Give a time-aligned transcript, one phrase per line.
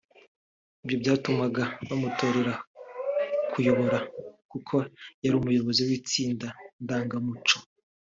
[0.83, 2.53] Ibyo byatumaga bamutorera
[3.51, 3.99] kubayobora
[4.51, 4.75] kuko
[5.23, 6.47] yari umuyobozi w’itsinda
[6.85, 7.57] ndangamuco